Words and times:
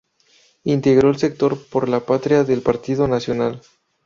Integró 0.63 1.11
el 1.11 1.17
sector 1.19 1.63
Por 1.67 1.87
la 1.87 1.99
Patria 1.99 2.43
del 2.43 2.63
partido 2.63 3.07
Nacional. 3.07 3.61